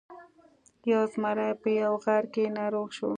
[0.91, 3.09] یو زمری په یوه غار کې ناروغ شو.